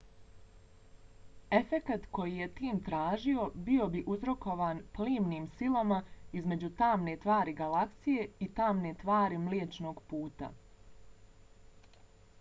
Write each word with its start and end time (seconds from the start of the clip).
efekat 1.55 2.05
koji 2.17 2.37
je 2.39 2.47
tim 2.59 2.77
tražio 2.87 3.43
bio 3.67 3.85
bi 3.95 3.99
uzrokovan 4.15 4.79
plimnim 4.97 5.45
silama 5.59 5.99
između 6.41 6.69
tamne 6.81 7.15
tvari 7.27 7.53
galaksije 7.61 8.23
i 8.47 8.47
tamne 8.61 8.95
tvari 9.05 9.37
mliječnog 9.45 10.01
puta 10.15 10.49